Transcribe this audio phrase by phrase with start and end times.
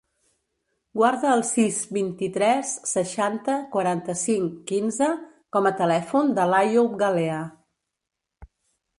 [0.99, 5.09] Guarda el sis, vint-i-tres, seixanta, quaranta-cinc, quinze
[5.57, 7.37] com a telèfon de l'Àyoub Galea.